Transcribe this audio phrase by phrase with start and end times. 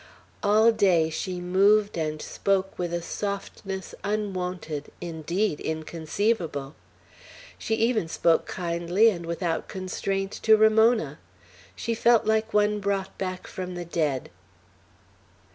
[0.41, 6.73] All day she moved and spoke with a softness unwonted, indeed inconceivable.
[7.59, 11.19] She even spoke kindly and without constraint to Ramona.
[11.75, 14.31] She felt like one brought back from the dead.